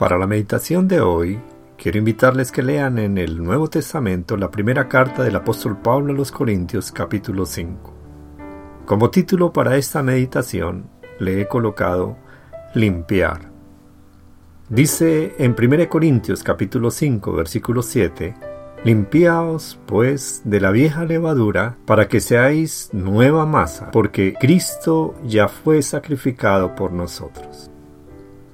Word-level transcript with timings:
Para 0.00 0.16
la 0.16 0.26
meditación 0.26 0.88
de 0.88 1.02
hoy, 1.02 1.38
quiero 1.76 1.98
invitarles 1.98 2.50
que 2.50 2.62
lean 2.62 2.98
en 2.98 3.18
el 3.18 3.36
Nuevo 3.36 3.68
Testamento 3.68 4.34
la 4.38 4.50
primera 4.50 4.88
carta 4.88 5.22
del 5.22 5.36
apóstol 5.36 5.76
Pablo 5.76 6.14
a 6.14 6.16
los 6.16 6.32
Corintios 6.32 6.90
capítulo 6.90 7.44
5. 7.44 7.94
Como 8.86 9.10
título 9.10 9.52
para 9.52 9.76
esta 9.76 10.02
meditación 10.02 10.88
le 11.18 11.42
he 11.42 11.46
colocado 11.46 12.16
Limpiar. 12.72 13.50
Dice 14.70 15.34
en 15.36 15.54
1 15.54 15.90
Corintios 15.90 16.42
capítulo 16.42 16.90
5 16.90 17.34
versículo 17.34 17.82
7, 17.82 18.34
Limpiaos, 18.84 19.78
pues, 19.84 20.40
de 20.46 20.60
la 20.60 20.70
vieja 20.70 21.04
levadura, 21.04 21.76
para 21.84 22.08
que 22.08 22.20
seáis 22.20 22.88
nueva 22.94 23.44
masa, 23.44 23.90
porque 23.90 24.32
Cristo 24.40 25.14
ya 25.26 25.48
fue 25.48 25.82
sacrificado 25.82 26.74
por 26.74 26.90
nosotros. 26.90 27.69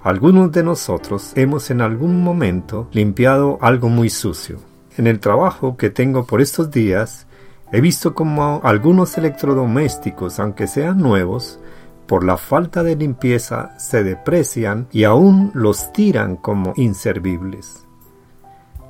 Algunos 0.07 0.52
de 0.52 0.62
nosotros 0.62 1.32
hemos 1.34 1.68
en 1.68 1.80
algún 1.80 2.22
momento 2.22 2.86
limpiado 2.93 3.58
algo 3.61 3.89
muy 3.89 4.08
sucio. 4.08 4.58
En 4.96 5.08
el 5.08 5.18
trabajo 5.18 5.76
que 5.76 5.90
tengo 5.90 6.26
por 6.26 6.40
estos 6.40 6.71
días, 6.71 7.26
he 7.72 7.81
visto 7.81 8.14
como 8.14 8.61
algunos 8.62 9.18
electrodomésticos, 9.18 10.39
aunque 10.39 10.68
sean 10.68 10.98
nuevos, 10.98 11.58
por 12.07 12.22
la 12.22 12.36
falta 12.36 12.84
de 12.84 12.95
limpieza 12.95 13.76
se 13.81 14.04
deprecian 14.04 14.86
y 14.93 15.03
aún 15.03 15.50
los 15.54 15.93
tiran 15.93 16.36
como 16.36 16.73
inservibles. 16.76 17.84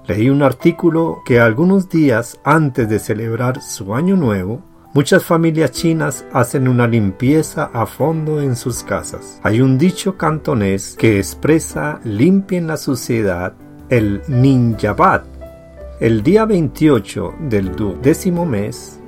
Leí 0.07 0.29
un 0.29 0.43
artículo 0.43 1.23
que 1.25 1.41
algunos 1.41 1.89
días 1.89 2.39
antes 2.45 2.91
de 2.91 2.99
celebrar 2.99 3.63
su 3.63 3.95
año 3.95 4.17
nuevo, 4.17 4.61
Muchas 4.97 5.25
familias 5.25 5.73
chinas 5.73 6.25
hacen 6.33 6.67
una 6.67 6.87
limpieza 6.87 7.69
a 7.75 7.85
fondo 7.85 8.41
en 8.41 8.57
sus 8.57 8.83
casas. 8.83 9.39
Hay 9.43 9.61
un 9.61 9.77
dicho 9.77 10.17
cantonés 10.17 10.97
que 10.99 11.19
expresa 11.19 12.01
limpien 12.03 12.67
la 12.67 12.79
suciedad, 12.79 13.53
el 13.91 14.23
ninjabat. 14.27 15.27
El 16.01 16.23
día 16.23 16.47
28 16.47 17.35
del 17.41 17.73
décimo 18.01 18.47
mes 18.47 18.99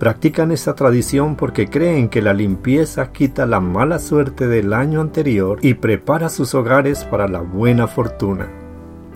practican 0.00 0.50
esta 0.50 0.74
tradición 0.74 1.36
porque 1.36 1.70
creen 1.70 2.08
que 2.08 2.20
la 2.20 2.34
limpieza 2.34 3.12
quita 3.12 3.46
la 3.46 3.60
mala 3.60 4.00
suerte 4.00 4.48
del 4.48 4.72
año 4.72 5.00
anterior 5.00 5.60
y 5.62 5.74
prepara 5.74 6.30
sus 6.30 6.52
hogares 6.56 7.04
para 7.04 7.28
la 7.28 7.42
buena 7.42 7.86
fortuna. 7.86 8.48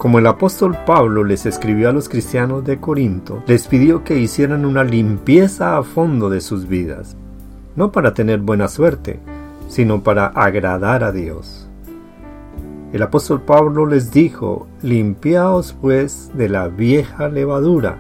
Como 0.03 0.19
el 0.19 0.27
apóstol 0.27 0.77
Pablo 0.84 1.22
les 1.22 1.47
escribió 1.47 1.89
a 1.89 1.92
los 1.92 2.08
cristianos 2.08 2.64
de 2.64 2.81
Corinto, 2.81 3.45
les 3.47 3.69
pidió 3.69 4.03
que 4.03 4.19
hicieran 4.19 4.64
una 4.64 4.83
limpieza 4.83 5.78
a 5.78 5.84
fondo 5.84 6.28
de 6.28 6.41
sus 6.41 6.67
vidas, 6.67 7.17
no 7.77 7.92
para 7.92 8.12
tener 8.12 8.41
buena 8.41 8.67
suerte, 8.67 9.20
sino 9.69 10.03
para 10.03 10.27
agradar 10.27 11.05
a 11.05 11.12
Dios. 11.12 11.69
El 12.92 13.00
apóstol 13.00 13.42
Pablo 13.42 13.86
les 13.86 14.11
dijo, 14.11 14.67
limpiaos 14.83 15.72
pues 15.81 16.33
de 16.34 16.48
la 16.48 16.66
vieja 16.66 17.28
levadura, 17.28 17.98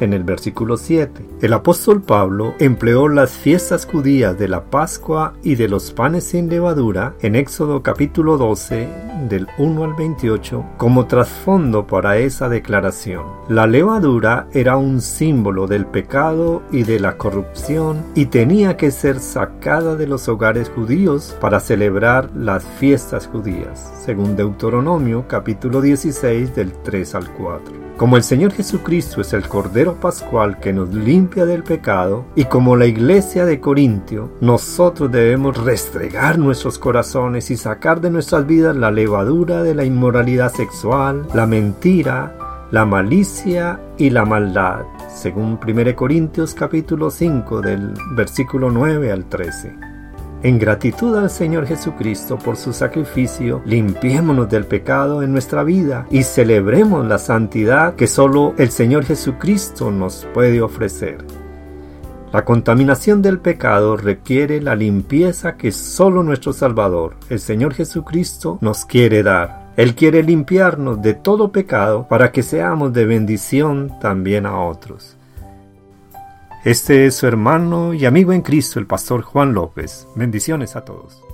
en 0.00 0.12
el 0.12 0.24
versículo 0.24 0.76
7. 0.76 1.31
El 1.42 1.54
apóstol 1.54 2.00
Pablo 2.00 2.54
empleó 2.60 3.08
las 3.08 3.32
fiestas 3.32 3.84
judías 3.84 4.38
de 4.38 4.46
la 4.46 4.62
Pascua 4.62 5.34
y 5.42 5.56
de 5.56 5.66
los 5.66 5.90
panes 5.90 6.22
sin 6.22 6.48
levadura 6.48 7.14
en 7.20 7.34
Éxodo 7.34 7.82
capítulo 7.82 8.38
12 8.38 8.88
del 9.28 9.48
1 9.58 9.82
al 9.82 9.94
28 9.94 10.64
como 10.76 11.06
trasfondo 11.08 11.84
para 11.84 12.16
esa 12.18 12.48
declaración. 12.48 13.24
La 13.48 13.66
levadura 13.66 14.46
era 14.52 14.76
un 14.76 15.00
símbolo 15.00 15.66
del 15.66 15.84
pecado 15.84 16.62
y 16.70 16.84
de 16.84 17.00
la 17.00 17.16
corrupción 17.16 18.04
y 18.14 18.26
tenía 18.26 18.76
que 18.76 18.92
ser 18.92 19.18
sacada 19.18 19.96
de 19.96 20.06
los 20.06 20.28
hogares 20.28 20.68
judíos 20.68 21.36
para 21.40 21.58
celebrar 21.58 22.30
las 22.36 22.62
fiestas 22.62 23.26
judías, 23.26 23.92
según 24.04 24.36
Deuteronomio 24.36 25.24
capítulo 25.26 25.80
16 25.80 26.54
del 26.54 26.72
3 26.84 27.16
al 27.16 27.28
4. 27.32 27.82
Como 27.96 28.16
el 28.16 28.22
Señor 28.24 28.52
Jesucristo 28.52 29.20
es 29.20 29.32
el 29.32 29.46
Cordero 29.46 29.94
Pascual 29.94 30.58
que 30.58 30.72
nos 30.72 30.92
del 31.40 31.62
pecado, 31.62 32.26
y 32.36 32.44
como 32.44 32.76
la 32.76 32.86
iglesia 32.86 33.44
de 33.46 33.58
Corintio, 33.58 34.30
nosotros 34.40 35.10
debemos 35.10 35.56
restregar 35.56 36.38
nuestros 36.38 36.78
corazones 36.78 37.50
y 37.50 37.56
sacar 37.56 38.00
de 38.00 38.10
nuestras 38.10 38.46
vidas 38.46 38.76
la 38.76 38.90
levadura 38.90 39.62
de 39.62 39.74
la 39.74 39.84
inmoralidad 39.84 40.52
sexual, 40.52 41.26
la 41.34 41.46
mentira, 41.46 42.36
la 42.70 42.84
malicia 42.84 43.80
y 43.98 44.10
la 44.10 44.24
maldad, 44.24 44.84
según 45.14 45.58
1 45.66 45.96
Corintios 45.96 46.54
capítulo 46.54 47.10
5 47.10 47.60
del 47.60 47.94
versículo 48.14 48.70
9 48.70 49.10
al 49.10 49.24
13. 49.24 49.91
En 50.44 50.58
gratitud 50.58 51.16
al 51.16 51.30
Señor 51.30 51.66
Jesucristo 51.66 52.36
por 52.36 52.56
su 52.56 52.72
sacrificio, 52.72 53.62
limpiémonos 53.64 54.50
del 54.50 54.64
pecado 54.64 55.22
en 55.22 55.30
nuestra 55.30 55.62
vida 55.62 56.04
y 56.10 56.24
celebremos 56.24 57.06
la 57.06 57.18
santidad 57.18 57.94
que 57.94 58.08
solo 58.08 58.52
el 58.58 58.70
Señor 58.70 59.04
Jesucristo 59.04 59.92
nos 59.92 60.26
puede 60.34 60.60
ofrecer. 60.60 61.18
La 62.32 62.44
contaminación 62.44 63.22
del 63.22 63.38
pecado 63.38 63.96
requiere 63.96 64.60
la 64.60 64.74
limpieza 64.74 65.56
que 65.56 65.70
solo 65.70 66.24
nuestro 66.24 66.52
Salvador, 66.52 67.14
el 67.28 67.38
Señor 67.38 67.74
Jesucristo, 67.74 68.58
nos 68.62 68.84
quiere 68.84 69.22
dar. 69.22 69.70
Él 69.76 69.94
quiere 69.94 70.24
limpiarnos 70.24 71.00
de 71.00 71.14
todo 71.14 71.52
pecado 71.52 72.08
para 72.08 72.32
que 72.32 72.42
seamos 72.42 72.92
de 72.92 73.06
bendición 73.06 73.92
también 74.00 74.46
a 74.46 74.58
otros. 74.58 75.16
Este 76.64 77.06
es 77.06 77.16
su 77.16 77.26
hermano 77.26 77.92
y 77.92 78.04
amigo 78.04 78.32
en 78.32 78.40
Cristo, 78.40 78.78
el 78.78 78.86
pastor 78.86 79.22
Juan 79.22 79.52
López. 79.52 80.06
Bendiciones 80.14 80.76
a 80.76 80.84
todos. 80.84 81.24